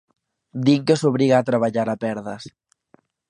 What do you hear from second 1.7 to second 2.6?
a perdas.